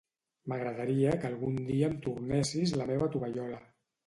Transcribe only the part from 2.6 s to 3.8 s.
la meva tovallola.